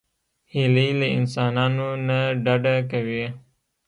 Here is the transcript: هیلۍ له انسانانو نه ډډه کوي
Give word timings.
هیلۍ 0.53 0.89
له 0.99 1.07
انسانانو 1.17 1.87
نه 2.07 2.19
ډډه 2.43 2.75
کوي 2.91 3.25